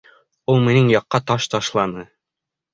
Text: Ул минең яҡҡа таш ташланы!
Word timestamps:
Ул 0.53 0.57
минең 0.67 0.89
яҡҡа 0.95 1.23
таш 1.29 1.51
ташланы! 1.53 2.09